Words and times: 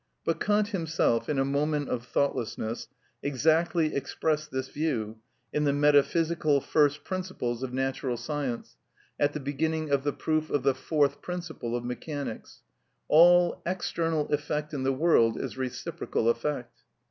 But 0.25 0.39
Kant 0.39 0.69
himself, 0.69 1.29
in 1.29 1.37
a 1.37 1.45
moment 1.45 1.87
of 1.87 2.03
thoughtlessness, 2.03 2.87
exactly 3.21 3.93
expressed 3.93 4.49
this 4.49 4.67
view 4.67 5.19
in 5.53 5.63
the 5.63 5.73
"Metaphysical 5.73 6.59
First 6.59 7.03
Principles 7.03 7.61
of 7.61 7.71
Natural 7.71 8.17
Science" 8.17 8.77
at 9.19 9.33
the 9.33 9.39
beginning 9.39 9.91
of 9.91 10.03
the 10.03 10.11
proof 10.11 10.49
of 10.49 10.63
the 10.63 10.73
fourth 10.73 11.21
principle 11.21 11.75
of 11.75 11.85
mechanics: 11.85 12.63
"All 13.09 13.61
external 13.63 14.27
effect 14.29 14.73
in 14.73 14.81
the 14.81 14.91
world 14.91 15.39
is 15.39 15.55
reciprocal 15.55 16.29
effect." 16.29 16.79